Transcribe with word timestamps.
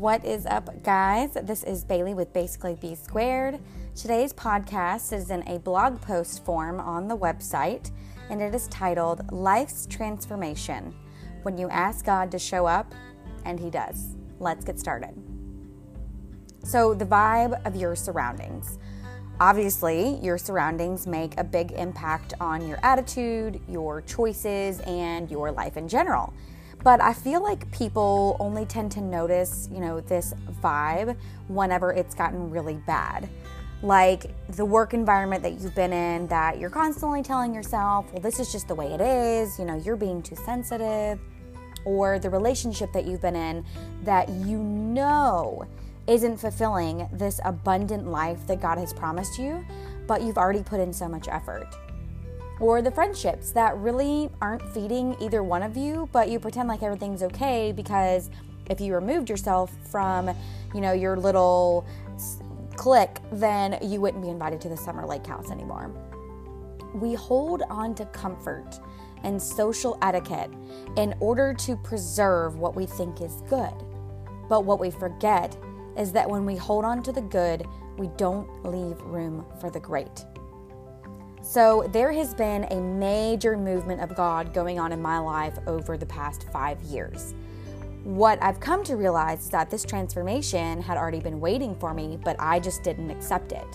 What 0.00 0.24
is 0.24 0.46
up, 0.46 0.82
guys? 0.82 1.36
This 1.42 1.62
is 1.62 1.84
Bailey 1.84 2.14
with 2.14 2.32
Basically 2.32 2.74
B 2.74 2.94
Squared. 2.94 3.60
Today's 3.94 4.32
podcast 4.32 5.12
is 5.12 5.28
in 5.28 5.46
a 5.46 5.58
blog 5.58 6.00
post 6.00 6.42
form 6.42 6.80
on 6.80 7.06
the 7.06 7.14
website, 7.14 7.90
and 8.30 8.40
it 8.40 8.54
is 8.54 8.66
titled 8.68 9.30
Life's 9.30 9.84
Transformation 9.84 10.94
When 11.42 11.58
You 11.58 11.68
Ask 11.68 12.06
God 12.06 12.30
to 12.30 12.38
Show 12.38 12.64
Up, 12.64 12.94
and 13.44 13.60
He 13.60 13.68
Does. 13.68 14.16
Let's 14.38 14.64
get 14.64 14.80
started. 14.80 15.12
So, 16.64 16.94
the 16.94 17.04
vibe 17.04 17.62
of 17.66 17.76
your 17.76 17.94
surroundings. 17.94 18.78
Obviously, 19.38 20.18
your 20.22 20.38
surroundings 20.38 21.06
make 21.06 21.38
a 21.38 21.44
big 21.44 21.72
impact 21.72 22.32
on 22.40 22.66
your 22.66 22.78
attitude, 22.82 23.60
your 23.68 24.00
choices, 24.00 24.80
and 24.80 25.30
your 25.30 25.52
life 25.52 25.76
in 25.76 25.88
general. 25.88 26.32
But 26.82 27.00
I 27.02 27.12
feel 27.12 27.42
like 27.42 27.70
people 27.72 28.36
only 28.40 28.64
tend 28.64 28.92
to 28.92 29.00
notice, 29.00 29.68
you 29.70 29.80
know, 29.80 30.00
this 30.00 30.32
vibe 30.62 31.16
whenever 31.48 31.92
it's 31.92 32.14
gotten 32.14 32.50
really 32.50 32.74
bad. 32.86 33.28
Like 33.82 34.34
the 34.56 34.64
work 34.64 34.94
environment 34.94 35.42
that 35.42 35.60
you've 35.60 35.74
been 35.74 35.92
in, 35.92 36.26
that 36.28 36.58
you're 36.58 36.70
constantly 36.70 37.22
telling 37.22 37.54
yourself, 37.54 38.10
well, 38.12 38.22
this 38.22 38.40
is 38.40 38.52
just 38.52 38.68
the 38.68 38.74
way 38.74 38.92
it 38.92 39.00
is, 39.00 39.58
you 39.58 39.64
know, 39.64 39.76
you're 39.76 39.96
being 39.96 40.22
too 40.22 40.36
sensitive. 40.36 41.18
Or 41.84 42.18
the 42.18 42.28
relationship 42.28 42.92
that 42.92 43.06
you've 43.06 43.22
been 43.22 43.36
in 43.36 43.64
that 44.02 44.28
you 44.28 44.58
know 44.58 45.66
isn't 46.06 46.38
fulfilling 46.38 47.08
this 47.12 47.40
abundant 47.44 48.06
life 48.06 48.46
that 48.46 48.60
God 48.60 48.76
has 48.78 48.92
promised 48.92 49.38
you, 49.38 49.64
but 50.06 50.22
you've 50.22 50.36
already 50.36 50.62
put 50.62 50.80
in 50.80 50.92
so 50.92 51.08
much 51.08 51.28
effort 51.28 51.74
or 52.60 52.82
the 52.82 52.90
friendships 52.90 53.50
that 53.52 53.76
really 53.78 54.28
aren't 54.40 54.62
feeding 54.74 55.16
either 55.20 55.42
one 55.42 55.62
of 55.62 55.76
you, 55.76 56.08
but 56.12 56.28
you 56.28 56.38
pretend 56.38 56.68
like 56.68 56.82
everything's 56.82 57.22
okay 57.22 57.72
because 57.72 58.30
if 58.68 58.80
you 58.80 58.94
removed 58.94 59.28
yourself 59.28 59.72
from, 59.90 60.30
you 60.74 60.80
know, 60.80 60.92
your 60.92 61.16
little 61.16 61.86
clique, 62.76 63.18
then 63.32 63.78
you 63.82 64.00
wouldn't 64.00 64.22
be 64.22 64.28
invited 64.28 64.60
to 64.60 64.68
the 64.68 64.76
summer 64.76 65.06
lake 65.06 65.26
house 65.26 65.50
anymore. 65.50 65.90
We 66.94 67.14
hold 67.14 67.62
on 67.70 67.94
to 67.96 68.04
comfort 68.06 68.78
and 69.22 69.40
social 69.42 69.98
etiquette 70.02 70.50
in 70.96 71.14
order 71.20 71.54
to 71.54 71.76
preserve 71.76 72.58
what 72.58 72.74
we 72.76 72.86
think 72.86 73.20
is 73.20 73.42
good. 73.48 73.74
But 74.48 74.64
what 74.64 74.80
we 74.80 74.90
forget 74.90 75.56
is 75.96 76.12
that 76.12 76.28
when 76.28 76.44
we 76.44 76.56
hold 76.56 76.84
on 76.84 77.02
to 77.04 77.12
the 77.12 77.20
good, 77.20 77.66
we 77.98 78.08
don't 78.16 78.48
leave 78.64 79.00
room 79.02 79.44
for 79.60 79.70
the 79.70 79.80
great. 79.80 80.24
So, 81.50 81.88
there 81.90 82.12
has 82.12 82.32
been 82.32 82.62
a 82.70 82.80
major 82.80 83.56
movement 83.56 84.00
of 84.02 84.14
God 84.14 84.54
going 84.54 84.78
on 84.78 84.92
in 84.92 85.02
my 85.02 85.18
life 85.18 85.58
over 85.66 85.96
the 85.96 86.06
past 86.06 86.46
five 86.52 86.80
years. 86.82 87.34
What 88.04 88.40
I've 88.40 88.60
come 88.60 88.84
to 88.84 88.94
realize 88.94 89.40
is 89.40 89.50
that 89.50 89.68
this 89.68 89.84
transformation 89.84 90.80
had 90.80 90.96
already 90.96 91.18
been 91.18 91.40
waiting 91.40 91.74
for 91.74 91.92
me, 91.92 92.20
but 92.22 92.36
I 92.38 92.60
just 92.60 92.84
didn't 92.84 93.10
accept 93.10 93.50
it. 93.50 93.66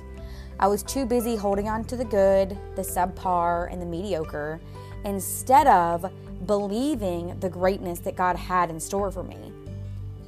I 0.57 0.67
was 0.67 0.83
too 0.83 1.05
busy 1.05 1.35
holding 1.35 1.67
on 1.67 1.83
to 1.83 1.97
the 1.97 2.05
good, 2.05 2.57
the 2.77 2.81
subpar, 2.81 3.69
and 3.69 3.81
the 3.81 3.85
mediocre 3.85 4.61
instead 5.03 5.67
of 5.67 6.09
believing 6.47 7.37
the 7.41 7.49
greatness 7.49 7.99
that 7.99 8.15
God 8.15 8.37
had 8.37 8.69
in 8.69 8.79
store 8.79 9.11
for 9.11 9.23
me. 9.23 9.51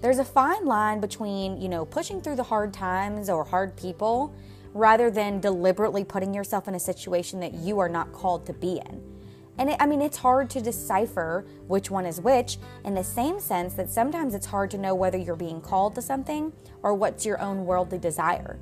There's 0.02 0.20
a 0.20 0.26
fine 0.26 0.66
line 0.66 1.00
between, 1.00 1.62
you 1.62 1.70
know, 1.70 1.86
pushing 1.86 2.20
through 2.20 2.36
the 2.36 2.44
hard 2.44 2.74
times 2.74 3.30
or 3.30 3.46
hard 3.46 3.78
people 3.78 4.34
rather 4.78 5.10
than 5.10 5.40
deliberately 5.40 6.04
putting 6.04 6.34
yourself 6.34 6.68
in 6.68 6.76
a 6.76 6.80
situation 6.80 7.40
that 7.40 7.54
you 7.54 7.80
are 7.80 7.90
not 7.90 8.14
called 8.14 8.46
to 8.46 8.54
be 8.54 8.80
in. 8.86 9.02
And 9.58 9.72
it, 9.72 9.78
I 9.80 9.88
mean, 9.88 10.02
it's 10.02 10.18
hard 10.18 10.52
to 10.52 10.62
decipher 10.62 11.46
which 11.68 11.90
one 11.90 12.06
is 12.06 12.22
which 12.22 12.60
in 12.86 12.94
the 12.94 13.04
same 13.04 13.40
sense 13.40 13.74
that 13.74 13.90
sometimes 13.90 14.36
it's 14.36 14.46
hard 14.46 14.70
to 14.72 14.78
know 14.78 14.94
whether 14.94 15.18
you're 15.18 15.36
being 15.36 15.62
called 15.62 15.96
to 15.96 16.02
something 16.02 16.54
or 16.84 16.94
what's 16.94 17.26
your 17.26 17.42
own 17.42 17.66
worldly 17.66 17.98
desire. 17.98 18.60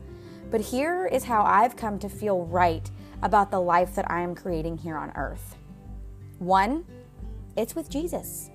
But 0.52 0.62
here 0.62 1.06
is 1.06 1.26
how 1.26 1.44
I've 1.44 1.76
come 1.76 2.00
to 2.00 2.08
feel 2.08 2.46
right 2.46 2.90
about 3.22 3.52
the 3.52 3.60
life 3.60 3.94
that 3.96 4.10
I 4.10 4.22
am 4.22 4.36
creating 4.36 4.78
here 4.78 4.96
on 4.96 5.12
earth. 5.16 5.58
One, 6.40 6.86
it's 7.58 7.76
with 7.76 7.90
Jesus. 7.90 8.50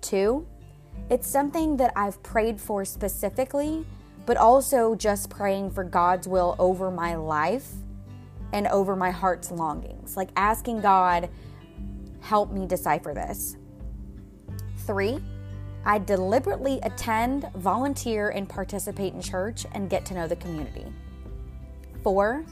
Two, 0.00 0.46
it's 1.10 1.26
something 1.26 1.76
that 1.76 1.92
I've 1.94 2.22
prayed 2.22 2.60
for 2.60 2.84
specifically 2.84 3.84
but 4.28 4.36
also 4.36 4.94
just 4.94 5.30
praying 5.30 5.70
for 5.70 5.82
God's 5.82 6.28
will 6.28 6.54
over 6.58 6.90
my 6.90 7.14
life 7.14 7.72
and 8.52 8.66
over 8.66 8.94
my 8.94 9.10
heart's 9.10 9.50
longings. 9.50 10.18
Like 10.18 10.28
asking 10.36 10.82
God, 10.82 11.30
help 12.20 12.52
me 12.52 12.66
decipher 12.66 13.14
this. 13.14 13.56
Three, 14.80 15.18
I 15.86 15.98
deliberately 15.98 16.78
attend, 16.82 17.48
volunteer, 17.54 18.28
and 18.28 18.46
participate 18.46 19.14
in 19.14 19.22
church 19.22 19.64
and 19.72 19.88
get 19.88 20.04
to 20.04 20.14
know 20.14 20.28
the 20.28 20.36
community. 20.36 20.84
Four, 22.02 22.44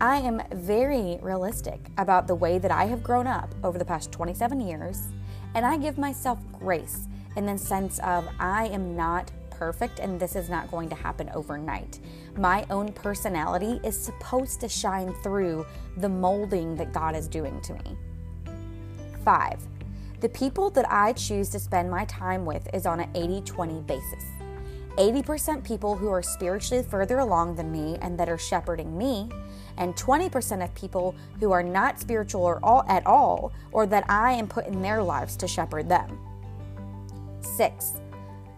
I 0.00 0.16
am 0.16 0.42
very 0.52 1.20
realistic 1.22 1.78
about 1.96 2.26
the 2.26 2.34
way 2.34 2.58
that 2.58 2.72
I 2.72 2.86
have 2.86 3.04
grown 3.04 3.28
up 3.28 3.54
over 3.62 3.78
the 3.78 3.84
past 3.84 4.10
27 4.10 4.60
years, 4.60 5.12
and 5.54 5.64
I 5.64 5.76
give 5.76 5.96
myself 5.96 6.40
grace 6.58 7.06
in 7.36 7.46
the 7.46 7.56
sense 7.56 8.00
of 8.00 8.28
I 8.40 8.66
am 8.66 8.96
not 8.96 9.30
perfect 9.58 9.98
and 9.98 10.18
this 10.18 10.36
is 10.36 10.48
not 10.48 10.70
going 10.70 10.88
to 10.88 10.94
happen 10.94 11.30
overnight. 11.34 12.00
My 12.36 12.66
own 12.70 12.92
personality 12.92 13.80
is 13.84 13.98
supposed 13.98 14.60
to 14.60 14.68
shine 14.68 15.14
through 15.22 15.66
the 15.96 16.08
molding 16.08 16.76
that 16.76 16.92
God 16.92 17.16
is 17.16 17.28
doing 17.28 17.60
to 17.62 17.74
me. 17.74 17.96
Five, 19.24 19.60
the 20.20 20.28
people 20.28 20.70
that 20.70 20.90
I 20.90 21.12
choose 21.12 21.48
to 21.50 21.58
spend 21.58 21.90
my 21.90 22.04
time 22.06 22.44
with 22.44 22.68
is 22.74 22.86
on 22.86 23.00
an 23.00 23.10
80 23.14 23.42
20 23.42 23.80
basis. 23.82 24.24
80% 24.96 25.64
people 25.64 25.96
who 25.96 26.08
are 26.08 26.22
spiritually 26.22 26.84
further 26.84 27.18
along 27.18 27.56
than 27.56 27.72
me 27.72 27.98
and 28.00 28.18
that 28.18 28.28
are 28.28 28.38
shepherding 28.38 28.96
me, 28.96 29.28
and 29.76 29.94
20% 29.96 30.62
of 30.62 30.72
people 30.74 31.14
who 31.40 31.50
are 31.50 31.62
not 31.62 31.98
spiritual 31.98 32.42
or 32.42 32.60
all, 32.62 32.84
at 32.88 33.04
all, 33.06 33.52
or 33.72 33.86
that 33.86 34.08
I 34.08 34.32
am 34.32 34.46
put 34.46 34.66
in 34.66 34.82
their 34.82 35.02
lives 35.02 35.36
to 35.38 35.48
shepherd 35.48 35.88
them. 35.88 36.18
Six, 37.40 37.94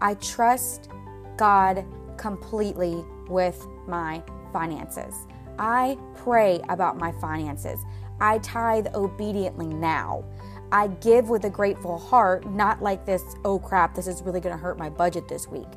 I 0.00 0.14
trust 0.14 0.90
God 1.36 1.84
completely 2.16 3.04
with 3.28 3.66
my 3.86 4.22
finances. 4.52 5.14
I 5.58 5.98
pray 6.14 6.60
about 6.68 6.98
my 6.98 7.12
finances. 7.12 7.80
I 8.20 8.38
tithe 8.38 8.88
obediently 8.94 9.66
now. 9.66 10.24
I 10.72 10.88
give 10.88 11.28
with 11.28 11.44
a 11.44 11.50
grateful 11.50 11.98
heart, 11.98 12.50
not 12.50 12.82
like 12.82 13.06
this, 13.06 13.22
oh 13.44 13.58
crap, 13.58 13.94
this 13.94 14.06
is 14.06 14.22
really 14.22 14.40
going 14.40 14.54
to 14.54 14.60
hurt 14.60 14.78
my 14.78 14.90
budget 14.90 15.28
this 15.28 15.46
week, 15.46 15.68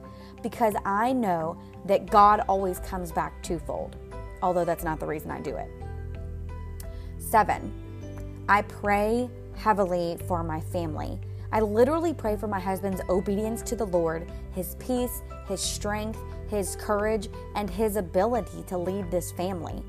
because 0.42 0.74
I 0.86 1.14
know 1.14 1.62
that 1.86 2.10
God 2.10 2.42
always 2.48 2.80
comes 2.80 3.12
back 3.12 3.44
twofold, 3.44 3.98
although 4.42 4.66
that's 4.66 4.84
not 4.84 5.00
the 5.00 5.06
reason 5.06 5.32
I 5.32 5.42
do 5.42 5.56
it. 5.56 5.70
Seven, 7.20 7.72
I 8.50 8.64
pray 8.64 9.30
heavily 9.56 10.18
for 10.28 10.44
my 10.44 10.60
family. 10.60 11.20
I 11.52 11.62
literally 11.62 12.14
pray 12.14 12.36
for 12.36 12.48
my 12.48 12.60
husband's 12.60 13.02
obedience 13.10 13.62
to 13.64 13.76
the 13.76 13.86
Lord, 13.86 14.32
his 14.54 14.76
peace, 14.76 15.22
his 15.48 15.62
strength, 15.62 16.20
his 16.48 16.76
courage, 16.76 17.28
and 17.56 17.70
his 17.70 17.96
ability 17.96 18.64
to 18.68 18.78
lead 18.78 19.10
this 19.10 19.32
family. 19.32 19.84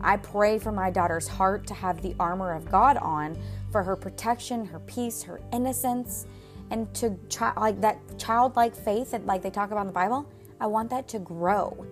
I 0.00 0.16
pray 0.16 0.58
for 0.58 0.72
my 0.72 0.90
daughter's 0.90 1.28
heart 1.28 1.66
to 1.68 1.74
have 1.74 2.02
the 2.02 2.14
armor 2.18 2.52
of 2.52 2.70
God 2.70 2.96
on 2.98 3.38
for 3.70 3.82
her 3.82 3.96
protection, 3.96 4.64
her 4.64 4.80
peace, 4.80 5.22
her 5.22 5.40
innocence, 5.52 6.26
and 6.70 6.92
to 6.94 7.16
try, 7.30 7.52
like 7.58 7.80
that 7.80 7.98
childlike 8.18 8.74
faith 8.74 9.12
that 9.12 9.26
like 9.26 9.42
they 9.42 9.50
talk 9.50 9.70
about 9.70 9.82
in 9.82 9.86
the 9.86 9.92
Bible. 9.92 10.28
I 10.60 10.66
want 10.66 10.90
that 10.90 11.06
to 11.08 11.18
grow. 11.18 11.86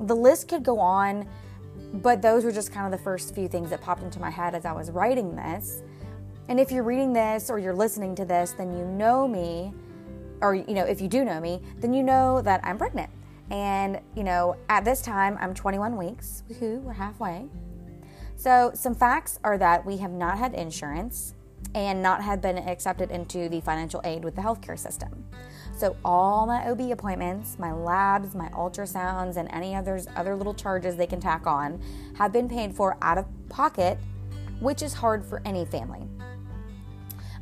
The 0.00 0.16
list 0.16 0.48
could 0.48 0.62
go 0.62 0.78
on, 0.78 1.28
but 1.94 2.20
those 2.20 2.44
were 2.44 2.52
just 2.52 2.72
kind 2.72 2.86
of 2.86 2.98
the 2.98 3.02
first 3.02 3.34
few 3.34 3.48
things 3.48 3.70
that 3.70 3.80
popped 3.80 4.02
into 4.02 4.20
my 4.20 4.30
head 4.30 4.54
as 4.54 4.64
I 4.64 4.72
was 4.72 4.90
writing 4.90 5.34
this. 5.34 5.82
And 6.52 6.60
if 6.60 6.70
you're 6.70 6.84
reading 6.84 7.14
this 7.14 7.48
or 7.48 7.58
you're 7.58 7.74
listening 7.74 8.14
to 8.14 8.26
this, 8.26 8.50
then 8.50 8.76
you 8.76 8.84
know 8.84 9.26
me, 9.26 9.72
or 10.42 10.54
you 10.54 10.74
know, 10.74 10.84
if 10.84 11.00
you 11.00 11.08
do 11.08 11.24
know 11.24 11.40
me, 11.40 11.62
then 11.78 11.94
you 11.94 12.02
know 12.02 12.42
that 12.42 12.60
I'm 12.62 12.76
pregnant. 12.76 13.08
And 13.50 13.98
you 14.14 14.22
know, 14.22 14.56
at 14.68 14.84
this 14.84 15.00
time, 15.00 15.38
I'm 15.40 15.54
21 15.54 15.96
weeks. 15.96 16.42
Woohoo, 16.50 16.82
we're 16.82 16.92
halfway. 16.92 17.46
So, 18.36 18.70
some 18.74 18.94
facts 18.94 19.38
are 19.42 19.56
that 19.56 19.86
we 19.86 19.96
have 19.96 20.10
not 20.10 20.36
had 20.36 20.52
insurance 20.52 21.32
and 21.74 22.02
not 22.02 22.22
have 22.22 22.42
been 22.42 22.58
accepted 22.58 23.10
into 23.10 23.48
the 23.48 23.62
financial 23.62 24.02
aid 24.04 24.22
with 24.22 24.36
the 24.36 24.42
healthcare 24.42 24.78
system. 24.78 25.24
So, 25.74 25.96
all 26.04 26.44
my 26.46 26.68
OB 26.68 26.92
appointments, 26.92 27.58
my 27.58 27.72
labs, 27.72 28.34
my 28.34 28.50
ultrasounds, 28.50 29.38
and 29.38 29.48
any 29.52 29.74
others 29.74 30.06
other 30.16 30.36
little 30.36 30.52
charges 30.52 30.96
they 30.96 31.06
can 31.06 31.18
tack 31.18 31.46
on 31.46 31.80
have 32.18 32.30
been 32.30 32.46
paid 32.46 32.76
for 32.76 32.98
out 33.00 33.16
of 33.16 33.24
pocket, 33.48 33.96
which 34.60 34.82
is 34.82 34.92
hard 34.92 35.24
for 35.24 35.40
any 35.46 35.64
family. 35.64 36.06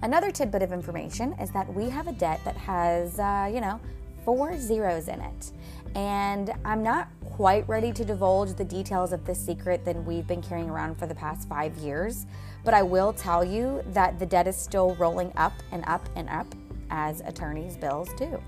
Another 0.03 0.31
tidbit 0.31 0.63
of 0.63 0.73
information 0.73 1.35
is 1.35 1.51
that 1.51 1.73
we 1.75 1.91
have 1.91 2.09
a 2.09 2.13
debt 2.13 2.41
that 2.45 2.57
has, 2.57 3.19
uh, 3.19 3.51
you 3.53 3.61
know, 3.61 3.79
four 4.25 4.59
zeros 4.59 5.09
in 5.09 5.21
it. 5.21 5.53
And 5.95 6.55
I'm 6.65 6.83
not 6.83 7.09
quite 7.25 7.69
ready 7.69 7.93
to 7.93 8.05
divulge 8.05 8.55
the 8.55 8.65
details 8.65 9.13
of 9.13 9.25
this 9.27 9.39
secret 9.39 9.85
that 9.85 10.03
we've 10.05 10.27
been 10.27 10.41
carrying 10.41 10.71
around 10.71 10.99
for 10.99 11.07
the 11.07 11.15
past 11.15 11.49
five 11.49 11.77
years, 11.79 12.27
but 12.65 12.73
I 12.73 12.83
will 12.83 13.13
tell 13.13 13.45
you 13.45 13.83
that 13.89 14.19
the 14.19 14.25
debt 14.27 14.47
is 14.47 14.57
still 14.57 14.95
rolling 14.95 15.33
up 15.37 15.53
and 15.71 15.85
up 15.87 16.09
and 16.17 16.31
up 16.31 16.47
as 16.91 17.21
attorneys' 17.21 17.77
bills 17.77 18.09
do. 18.15 18.43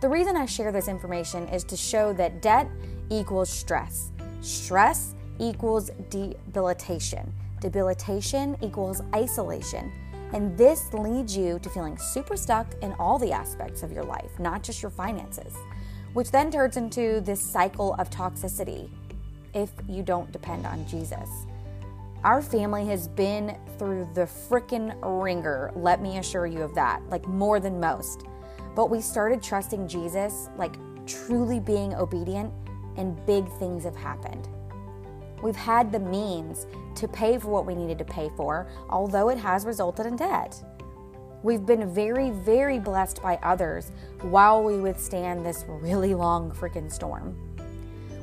The 0.00 0.08
reason 0.08 0.36
I 0.36 0.46
share 0.46 0.70
this 0.70 0.88
information 0.88 1.48
is 1.48 1.64
to 1.64 1.76
show 1.76 2.12
that 2.12 2.42
debt 2.42 2.68
equals 3.10 3.50
stress. 3.50 4.12
Stress 4.40 5.14
equals 5.38 5.90
debilitation. 6.10 7.32
Debilitation 7.60 8.56
equals 8.62 9.02
isolation. 9.14 9.92
And 10.32 10.56
this 10.56 10.92
leads 10.92 11.36
you 11.36 11.58
to 11.58 11.70
feeling 11.70 11.98
super 11.98 12.36
stuck 12.36 12.66
in 12.82 12.92
all 12.94 13.18
the 13.18 13.32
aspects 13.32 13.82
of 13.82 13.90
your 13.90 14.04
life, 14.04 14.30
not 14.38 14.62
just 14.62 14.82
your 14.82 14.90
finances, 14.90 15.56
which 16.12 16.30
then 16.30 16.50
turns 16.50 16.76
into 16.76 17.20
this 17.20 17.40
cycle 17.40 17.94
of 17.94 18.10
toxicity 18.10 18.88
if 19.54 19.70
you 19.88 20.02
don't 20.02 20.30
depend 20.30 20.66
on 20.66 20.86
Jesus. 20.86 21.28
Our 22.22 22.42
family 22.42 22.86
has 22.86 23.08
been 23.08 23.56
through 23.78 24.08
the 24.14 24.26
frickin' 24.26 24.94
ringer, 25.02 25.72
let 25.74 26.02
me 26.02 26.18
assure 26.18 26.46
you 26.46 26.62
of 26.62 26.74
that, 26.74 27.00
like 27.08 27.26
more 27.26 27.58
than 27.58 27.80
most. 27.80 28.24
But 28.76 28.90
we 28.90 29.00
started 29.00 29.42
trusting 29.42 29.88
Jesus, 29.88 30.48
like 30.56 30.76
truly 31.06 31.58
being 31.60 31.94
obedient, 31.94 32.52
and 32.96 33.24
big 33.26 33.48
things 33.58 33.84
have 33.84 33.96
happened. 33.96 34.48
We've 35.42 35.56
had 35.56 35.90
the 35.90 35.98
means 35.98 36.66
to 36.96 37.08
pay 37.08 37.38
for 37.38 37.48
what 37.48 37.66
we 37.66 37.74
needed 37.74 37.98
to 37.98 38.04
pay 38.04 38.30
for, 38.36 38.68
although 38.88 39.30
it 39.30 39.38
has 39.38 39.64
resulted 39.64 40.06
in 40.06 40.16
debt. 40.16 40.62
We've 41.42 41.64
been 41.64 41.92
very, 41.94 42.30
very 42.30 42.78
blessed 42.78 43.22
by 43.22 43.38
others 43.42 43.92
while 44.20 44.62
we 44.62 44.76
withstand 44.76 45.44
this 45.44 45.64
really 45.68 46.14
long 46.14 46.50
freaking 46.50 46.92
storm. 46.92 47.34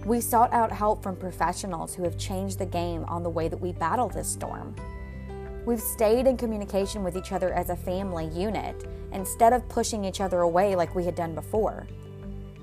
We 0.05 0.21
sought 0.21 0.53
out 0.53 0.71
help 0.71 1.01
from 1.01 1.15
professionals 1.15 1.95
who 1.95 2.03
have 2.03 2.17
changed 2.17 2.59
the 2.59 2.65
game 2.65 3.03
on 3.05 3.23
the 3.23 3.29
way 3.29 3.47
that 3.47 3.59
we 3.59 3.71
battle 3.71 4.07
this 4.07 4.27
storm. 4.27 4.75
We've 5.65 5.81
stayed 5.81 6.27
in 6.27 6.37
communication 6.37 7.03
with 7.03 7.17
each 7.17 7.31
other 7.31 7.51
as 7.51 7.69
a 7.69 7.75
family 7.75 8.27
unit 8.27 8.85
instead 9.11 9.51
of 9.51 9.67
pushing 9.67 10.05
each 10.05 10.21
other 10.21 10.41
away 10.41 10.75
like 10.75 10.95
we 10.95 11.03
had 11.03 11.15
done 11.15 11.33
before. 11.33 11.87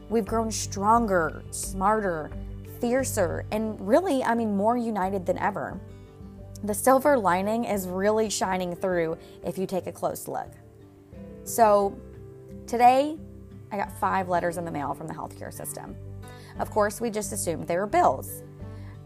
We've 0.08 0.24
grown 0.24 0.50
stronger, 0.50 1.42
smarter, 1.50 2.30
fiercer, 2.80 3.44
and 3.50 3.80
really, 3.86 4.22
I 4.22 4.34
mean, 4.34 4.56
more 4.56 4.76
united 4.76 5.26
than 5.26 5.38
ever. 5.38 5.80
The 6.62 6.74
silver 6.74 7.18
lining 7.18 7.64
is 7.64 7.86
really 7.86 8.30
shining 8.30 8.74
through 8.74 9.18
if 9.44 9.58
you 9.58 9.66
take 9.66 9.86
a 9.86 9.92
close 9.92 10.28
look. 10.28 10.50
So, 11.44 11.98
today, 12.66 13.18
I 13.70 13.76
got 13.76 13.92
five 13.98 14.28
letters 14.28 14.56
in 14.56 14.64
the 14.64 14.70
mail 14.70 14.94
from 14.94 15.06
the 15.06 15.14
healthcare 15.14 15.52
system. 15.52 15.96
Of 16.58 16.70
course, 16.70 17.00
we 17.00 17.10
just 17.10 17.32
assumed 17.32 17.66
they 17.66 17.76
were 17.76 17.86
bills. 17.86 18.42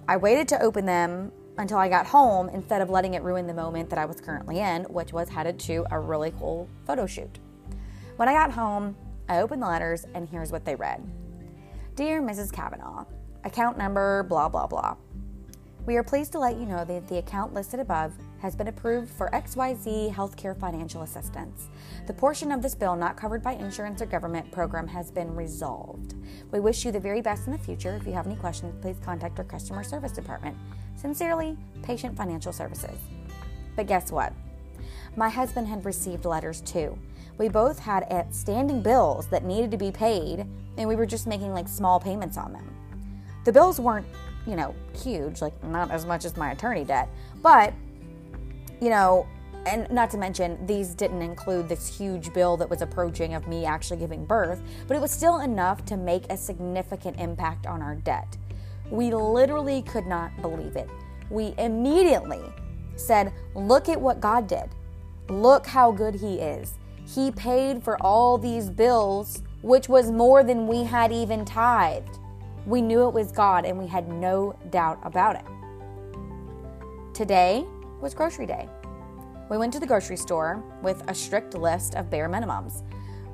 I 0.06 0.16
waited 0.16 0.46
to 0.48 0.62
open 0.62 0.86
them 0.86 1.32
until 1.58 1.78
I 1.78 1.88
got 1.88 2.06
home 2.06 2.48
instead 2.50 2.80
of 2.80 2.90
letting 2.90 3.14
it 3.14 3.22
ruin 3.22 3.46
the 3.46 3.54
moment 3.54 3.90
that 3.90 3.98
I 3.98 4.04
was 4.04 4.20
currently 4.20 4.60
in, 4.60 4.84
which 4.84 5.12
was 5.12 5.28
headed 5.28 5.58
to 5.60 5.84
a 5.90 5.98
really 5.98 6.32
cool 6.38 6.68
photo 6.86 7.06
shoot. 7.06 7.38
When 8.16 8.28
I 8.28 8.32
got 8.32 8.52
home, 8.52 8.96
I 9.28 9.40
opened 9.40 9.62
the 9.62 9.66
letters, 9.66 10.06
and 10.14 10.28
here's 10.28 10.52
what 10.52 10.64
they 10.64 10.74
read 10.74 11.04
Dear 11.96 12.22
Mrs. 12.22 12.52
Kavanaugh, 12.52 13.04
account 13.44 13.78
number 13.78 14.22
blah 14.24 14.48
blah 14.48 14.66
blah. 14.66 14.96
We 15.86 15.96
are 15.96 16.02
pleased 16.02 16.32
to 16.32 16.38
let 16.38 16.56
you 16.56 16.66
know 16.66 16.84
that 16.84 17.08
the 17.08 17.16
account 17.16 17.54
listed 17.54 17.80
above 17.80 18.12
has 18.40 18.54
been 18.54 18.68
approved 18.68 19.10
for 19.10 19.30
XYZ 19.30 20.12
healthcare 20.12 20.54
financial 20.54 21.00
assistance. 21.00 21.68
The 22.06 22.12
portion 22.12 22.52
of 22.52 22.60
this 22.60 22.74
bill 22.74 22.94
not 22.94 23.16
covered 23.16 23.42
by 23.42 23.52
insurance 23.52 24.02
or 24.02 24.06
government 24.06 24.52
program 24.52 24.86
has 24.88 25.10
been 25.10 25.34
resolved. 25.34 26.14
We 26.52 26.60
wish 26.60 26.84
you 26.84 26.92
the 26.92 27.00
very 27.00 27.22
best 27.22 27.46
in 27.46 27.52
the 27.52 27.58
future. 27.58 27.96
If 27.96 28.06
you 28.06 28.12
have 28.12 28.26
any 28.26 28.36
questions, 28.36 28.74
please 28.82 28.98
contact 29.02 29.38
our 29.38 29.44
customer 29.44 29.82
service 29.82 30.12
department. 30.12 30.56
Sincerely, 30.94 31.56
Patient 31.82 32.16
Financial 32.16 32.52
Services. 32.52 32.98
But 33.74 33.86
guess 33.86 34.12
what? 34.12 34.32
My 35.16 35.30
husband 35.30 35.68
had 35.68 35.84
received 35.84 36.24
letters 36.24 36.60
too. 36.60 36.98
We 37.38 37.48
both 37.48 37.78
had 37.78 38.12
outstanding 38.12 38.82
bills 38.82 39.28
that 39.28 39.44
needed 39.44 39.70
to 39.70 39.78
be 39.78 39.90
paid, 39.90 40.46
and 40.76 40.88
we 40.88 40.96
were 40.96 41.06
just 41.06 41.26
making 41.26 41.54
like 41.54 41.66
small 41.66 41.98
payments 41.98 42.36
on 42.36 42.52
them. 42.52 42.77
The 43.48 43.52
bills 43.54 43.80
weren't, 43.80 44.04
you 44.46 44.56
know, 44.56 44.74
huge, 44.94 45.40
like 45.40 45.54
not 45.64 45.90
as 45.90 46.04
much 46.04 46.26
as 46.26 46.36
my 46.36 46.52
attorney 46.52 46.84
debt, 46.84 47.08
but, 47.40 47.72
you 48.78 48.90
know, 48.90 49.26
and 49.64 49.90
not 49.90 50.10
to 50.10 50.18
mention, 50.18 50.66
these 50.66 50.94
didn't 50.94 51.22
include 51.22 51.66
this 51.66 51.88
huge 51.88 52.34
bill 52.34 52.58
that 52.58 52.68
was 52.68 52.82
approaching 52.82 53.32
of 53.32 53.48
me 53.48 53.64
actually 53.64 53.96
giving 53.96 54.26
birth, 54.26 54.60
but 54.86 54.98
it 54.98 55.00
was 55.00 55.10
still 55.10 55.40
enough 55.40 55.82
to 55.86 55.96
make 55.96 56.30
a 56.30 56.36
significant 56.36 57.18
impact 57.18 57.66
on 57.66 57.80
our 57.80 57.94
debt. 57.94 58.36
We 58.90 59.14
literally 59.14 59.80
could 59.80 60.06
not 60.06 60.30
believe 60.42 60.76
it. 60.76 60.90
We 61.30 61.54
immediately 61.56 62.42
said, 62.96 63.32
Look 63.54 63.88
at 63.88 63.98
what 63.98 64.20
God 64.20 64.46
did. 64.46 64.68
Look 65.30 65.66
how 65.66 65.90
good 65.90 66.16
He 66.16 66.34
is. 66.34 66.74
He 67.06 67.30
paid 67.30 67.82
for 67.82 67.96
all 68.02 68.36
these 68.36 68.68
bills, 68.68 69.42
which 69.62 69.88
was 69.88 70.10
more 70.10 70.44
than 70.44 70.66
we 70.66 70.84
had 70.84 71.12
even 71.12 71.46
tithed. 71.46 72.18
We 72.68 72.82
knew 72.82 73.08
it 73.08 73.14
was 73.14 73.32
God 73.32 73.64
and 73.64 73.78
we 73.78 73.86
had 73.86 74.10
no 74.10 74.54
doubt 74.68 74.98
about 75.02 75.36
it. 75.36 75.44
Today 77.14 77.64
was 78.02 78.12
grocery 78.12 78.44
day. 78.44 78.68
We 79.48 79.56
went 79.56 79.72
to 79.72 79.80
the 79.80 79.86
grocery 79.86 80.18
store 80.18 80.62
with 80.82 81.02
a 81.08 81.14
strict 81.14 81.54
list 81.54 81.94
of 81.94 82.10
bare 82.10 82.28
minimums. 82.28 82.82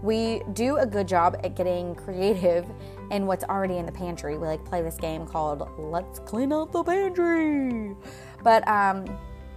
We 0.02 0.42
do 0.52 0.76
a 0.76 0.86
good 0.86 1.08
job 1.08 1.36
at 1.42 1.56
getting 1.56 1.94
creative 2.04 2.64
in 3.10 3.26
what's 3.26 3.42
already 3.42 3.78
in 3.78 3.86
the 3.86 3.92
pantry. 3.92 4.38
We 4.38 4.46
like 4.46 4.64
play 4.64 4.82
this 4.82 4.98
game 4.98 5.26
called 5.26 5.68
Let's 5.78 6.20
Clean 6.20 6.52
Out 6.52 6.70
the 6.70 6.84
Pantry. 6.84 7.96
But 8.44 8.66
um, 8.68 9.04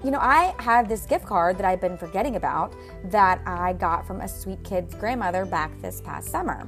you 0.04 0.10
know, 0.10 0.20
I 0.20 0.56
have 0.58 0.90
this 0.90 1.06
gift 1.06 1.28
card 1.28 1.56
that 1.60 1.66
I've 1.66 1.82
been 1.82 2.00
forgetting 2.00 2.36
about 2.36 2.74
that 3.12 3.42
I 3.46 3.74
got 3.74 4.08
from 4.08 4.22
a 4.22 4.28
sweet 4.28 4.64
kid's 4.64 4.96
grandmother 4.96 5.46
back 5.46 5.80
this 5.84 6.02
past 6.02 6.30
summer. 6.30 6.68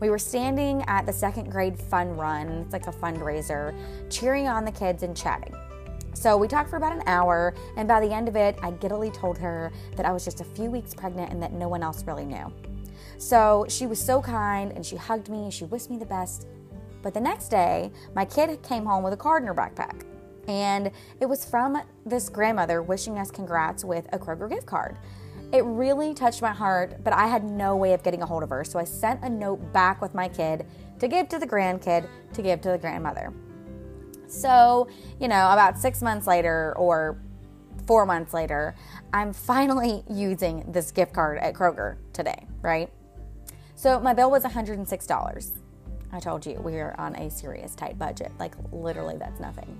We 0.00 0.10
were 0.10 0.18
standing 0.18 0.82
at 0.86 1.06
the 1.06 1.12
second 1.12 1.50
grade 1.50 1.78
fun 1.78 2.16
run, 2.16 2.48
it's 2.64 2.72
like 2.72 2.86
a 2.86 2.92
fundraiser, 2.92 3.74
cheering 4.10 4.46
on 4.46 4.64
the 4.64 4.70
kids 4.70 5.02
and 5.02 5.16
chatting. 5.16 5.54
So 6.14 6.36
we 6.36 6.48
talked 6.48 6.70
for 6.70 6.76
about 6.76 6.92
an 6.92 7.02
hour, 7.06 7.54
and 7.76 7.86
by 7.88 8.00
the 8.00 8.12
end 8.12 8.28
of 8.28 8.36
it, 8.36 8.58
I 8.62 8.72
giddily 8.72 9.10
told 9.10 9.38
her 9.38 9.72
that 9.96 10.06
I 10.06 10.12
was 10.12 10.24
just 10.24 10.40
a 10.40 10.44
few 10.44 10.70
weeks 10.70 10.94
pregnant 10.94 11.32
and 11.32 11.42
that 11.42 11.52
no 11.52 11.68
one 11.68 11.82
else 11.82 12.04
really 12.04 12.24
knew. 12.24 12.52
So 13.18 13.66
she 13.68 13.86
was 13.86 14.00
so 14.00 14.22
kind 14.22 14.72
and 14.72 14.86
she 14.86 14.96
hugged 14.96 15.28
me, 15.28 15.50
she 15.50 15.64
wished 15.64 15.90
me 15.90 15.98
the 15.98 16.06
best. 16.06 16.46
But 17.02 17.14
the 17.14 17.20
next 17.20 17.48
day, 17.48 17.92
my 18.14 18.24
kid 18.24 18.62
came 18.62 18.84
home 18.84 19.02
with 19.02 19.12
a 19.12 19.16
card 19.16 19.42
in 19.42 19.48
her 19.48 19.54
backpack. 19.54 20.04
And 20.46 20.90
it 21.20 21.26
was 21.26 21.44
from 21.44 21.80
this 22.06 22.28
grandmother 22.28 22.82
wishing 22.82 23.18
us 23.18 23.30
congrats 23.30 23.84
with 23.84 24.06
a 24.12 24.18
Kroger 24.18 24.48
gift 24.48 24.66
card. 24.66 24.96
It 25.50 25.64
really 25.64 26.12
touched 26.12 26.42
my 26.42 26.52
heart, 26.52 27.02
but 27.02 27.14
I 27.14 27.26
had 27.26 27.42
no 27.42 27.74
way 27.74 27.94
of 27.94 28.02
getting 28.02 28.20
a 28.20 28.26
hold 28.26 28.42
of 28.42 28.50
her, 28.50 28.64
so 28.64 28.78
I 28.78 28.84
sent 28.84 29.24
a 29.24 29.30
note 29.30 29.72
back 29.72 30.02
with 30.02 30.14
my 30.14 30.28
kid 30.28 30.66
to 30.98 31.08
give 31.08 31.28
to 31.30 31.38
the 31.38 31.46
grandkid 31.46 32.06
to 32.34 32.42
give 32.42 32.60
to 32.62 32.70
the 32.70 32.78
grandmother. 32.78 33.32
So, 34.26 34.88
you 35.18 35.26
know, 35.26 35.50
about 35.50 35.78
six 35.78 36.02
months 36.02 36.26
later 36.26 36.74
or 36.76 37.18
four 37.86 38.04
months 38.04 38.34
later, 38.34 38.74
I'm 39.14 39.32
finally 39.32 40.04
using 40.10 40.70
this 40.70 40.90
gift 40.90 41.14
card 41.14 41.38
at 41.38 41.54
Kroger 41.54 41.96
today, 42.12 42.46
right? 42.60 42.92
So 43.74 43.98
my 44.00 44.12
bill 44.12 44.30
was 44.30 44.44
$106. 44.44 45.50
I 46.12 46.20
told 46.20 46.44
you 46.44 46.60
we 46.60 46.76
are 46.76 46.94
on 46.98 47.14
a 47.16 47.30
serious 47.30 47.74
tight 47.74 47.98
budget. 47.98 48.32
Like, 48.38 48.54
literally, 48.70 49.16
that's 49.16 49.40
nothing. 49.40 49.78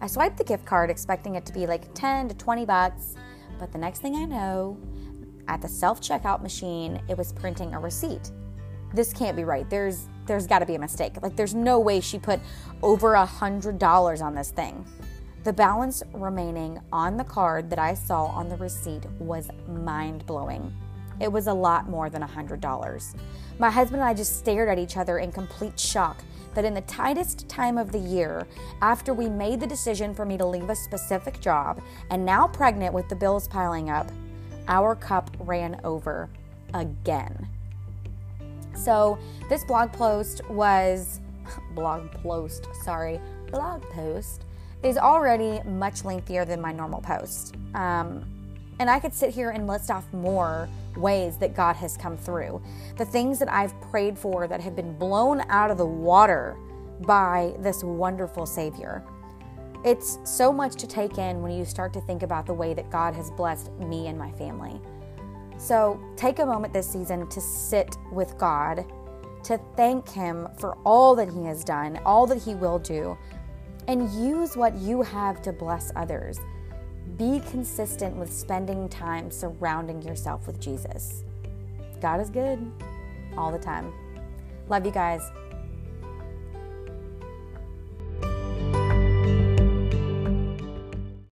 I 0.00 0.06
swiped 0.06 0.38
the 0.38 0.44
gift 0.44 0.64
card 0.64 0.88
expecting 0.88 1.34
it 1.34 1.44
to 1.46 1.52
be 1.52 1.66
like 1.66 1.92
10 1.92 2.28
to 2.28 2.34
20 2.34 2.64
bucks 2.64 3.14
but 3.58 3.72
the 3.72 3.78
next 3.78 4.00
thing 4.00 4.16
I 4.16 4.24
know, 4.24 4.78
at 5.48 5.62
the 5.62 5.68
self 5.68 6.00
checkout 6.00 6.42
machine, 6.42 7.00
it 7.08 7.16
was 7.16 7.32
printing 7.32 7.74
a 7.74 7.78
receipt. 7.78 8.30
This 8.94 9.12
can't 9.12 9.36
be 9.36 9.44
right. 9.44 9.68
There's 9.68 10.08
there's 10.26 10.46
got 10.46 10.58
to 10.58 10.66
be 10.66 10.74
a 10.74 10.78
mistake. 10.78 11.22
Like 11.22 11.36
there's 11.36 11.54
no 11.54 11.78
way 11.78 12.00
she 12.00 12.18
put 12.18 12.40
over 12.82 13.14
a 13.14 13.26
hundred 13.26 13.78
dollars 13.78 14.20
on 14.20 14.34
this 14.34 14.50
thing. 14.50 14.84
The 15.44 15.52
balance 15.52 16.02
remaining 16.12 16.80
on 16.92 17.16
the 17.16 17.24
card 17.24 17.70
that 17.70 17.78
I 17.78 17.94
saw 17.94 18.24
on 18.24 18.48
the 18.48 18.56
receipt 18.56 19.06
was 19.20 19.48
mind 19.68 20.26
blowing. 20.26 20.74
It 21.20 21.30
was 21.30 21.46
a 21.46 21.52
lot 21.52 21.88
more 21.88 22.10
than 22.10 22.22
a 22.22 22.26
hundred 22.26 22.60
dollars. 22.60 23.14
My 23.58 23.70
husband 23.70 24.02
and 24.02 24.08
I 24.08 24.14
just 24.14 24.38
stared 24.38 24.68
at 24.68 24.78
each 24.78 24.96
other 24.96 25.18
in 25.18 25.32
complete 25.32 25.78
shock 25.78 26.22
that 26.54 26.64
in 26.64 26.74
the 26.74 26.80
tightest 26.82 27.48
time 27.48 27.78
of 27.78 27.92
the 27.92 27.98
year, 27.98 28.46
after 28.80 29.12
we 29.12 29.28
made 29.28 29.60
the 29.60 29.66
decision 29.66 30.14
for 30.14 30.24
me 30.24 30.38
to 30.38 30.46
leave 30.46 30.68
a 30.70 30.74
specific 30.74 31.40
job 31.40 31.80
and 32.10 32.24
now 32.24 32.48
pregnant 32.48 32.94
with 32.94 33.08
the 33.08 33.14
bills 33.14 33.46
piling 33.46 33.90
up, 33.90 34.10
our 34.68 34.94
cup 34.94 35.30
ran 35.40 35.80
over 35.84 36.28
again. 36.74 37.46
So, 38.74 39.18
this 39.48 39.64
blog 39.64 39.92
post 39.92 40.44
was 40.48 41.20
blog 41.74 42.10
post, 42.10 42.68
sorry, 42.82 43.20
blog 43.50 43.82
post 43.90 44.44
is 44.82 44.98
already 44.98 45.60
much 45.68 46.04
lengthier 46.04 46.44
than 46.44 46.60
my 46.60 46.72
normal 46.72 47.00
post. 47.00 47.54
Um, 47.74 48.24
and 48.78 48.90
I 48.90 48.98
could 48.98 49.14
sit 49.14 49.30
here 49.30 49.50
and 49.50 49.66
list 49.66 49.90
off 49.90 50.12
more 50.12 50.68
ways 50.96 51.36
that 51.38 51.54
God 51.54 51.76
has 51.76 51.96
come 51.96 52.16
through. 52.16 52.62
The 52.96 53.04
things 53.04 53.38
that 53.38 53.52
I've 53.52 53.78
prayed 53.80 54.18
for 54.18 54.46
that 54.46 54.60
have 54.60 54.76
been 54.76 54.96
blown 54.98 55.42
out 55.48 55.70
of 55.70 55.78
the 55.78 55.86
water 55.86 56.56
by 57.02 57.54
this 57.58 57.82
wonderful 57.82 58.46
Savior. 58.46 59.02
It's 59.84 60.18
so 60.24 60.52
much 60.52 60.74
to 60.76 60.86
take 60.86 61.18
in 61.18 61.42
when 61.42 61.52
you 61.52 61.64
start 61.64 61.92
to 61.92 62.00
think 62.00 62.22
about 62.22 62.46
the 62.46 62.54
way 62.54 62.74
that 62.74 62.90
God 62.90 63.14
has 63.14 63.30
blessed 63.30 63.70
me 63.72 64.08
and 64.08 64.18
my 64.18 64.32
family. 64.32 64.80
So 65.58 66.00
take 66.16 66.38
a 66.38 66.46
moment 66.46 66.72
this 66.72 66.90
season 66.90 67.28
to 67.28 67.40
sit 67.40 67.96
with 68.12 68.36
God, 68.36 68.84
to 69.44 69.60
thank 69.76 70.08
Him 70.08 70.48
for 70.58 70.76
all 70.84 71.14
that 71.14 71.30
He 71.30 71.44
has 71.44 71.64
done, 71.64 72.00
all 72.04 72.26
that 72.26 72.42
He 72.42 72.54
will 72.54 72.78
do, 72.78 73.16
and 73.88 74.10
use 74.12 74.56
what 74.56 74.74
you 74.74 75.02
have 75.02 75.40
to 75.42 75.52
bless 75.52 75.92
others. 75.94 76.40
Be 77.18 77.40
consistent 77.50 78.14
with 78.16 78.30
spending 78.30 78.90
time 78.90 79.30
surrounding 79.30 80.02
yourself 80.02 80.46
with 80.46 80.60
Jesus. 80.60 81.24
God 82.00 82.20
is 82.20 82.28
good 82.28 82.58
all 83.38 83.50
the 83.50 83.58
time. 83.58 83.90
Love 84.68 84.84
you 84.84 84.92
guys. 84.92 85.22